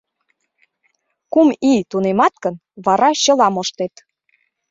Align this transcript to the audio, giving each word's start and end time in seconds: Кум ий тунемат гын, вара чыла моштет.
Кум 1.31 1.49
ий 1.71 1.81
тунемат 1.89 2.33
гын, 2.43 2.55
вара 2.85 3.09
чыла 3.23 3.47
моштет. 3.55 3.93